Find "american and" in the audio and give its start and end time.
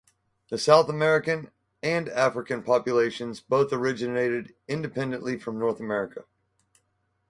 0.89-2.09